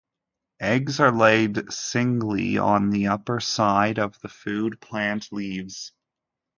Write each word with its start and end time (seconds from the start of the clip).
Eggs 0.61 0.99
are 0.99 1.11
laid 1.15 1.71
singly 1.71 2.57
on 2.57 2.89
the 2.89 3.05
upperside 3.05 3.99
of 3.99 4.19
the 4.21 4.29
food 4.29 4.79
plant 4.81 5.31
leaves. 5.31 5.93